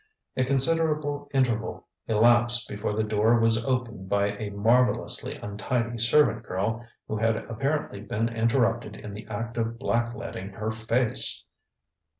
[0.35, 6.83] A considerable interval elapsed before the door was opened by a marvellously untidy servant girl
[7.07, 11.45] who had apparently been interrupted in the act of black leading her face.